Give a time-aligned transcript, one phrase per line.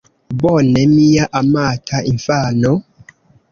[0.43, 2.73] Bone, mia amata infano?